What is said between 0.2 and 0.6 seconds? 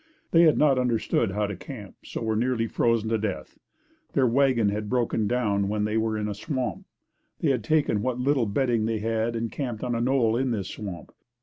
They had